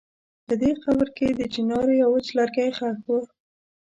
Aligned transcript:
په 0.47 0.53
دې 0.61 0.71
قبر 0.83 1.07
کې 1.17 1.27
د 1.39 1.41
چنار 1.53 1.87
يو 2.01 2.07
وچ 2.13 2.27
لرګی 2.37 2.69
ښخ 2.77 2.99
و. 3.09 3.15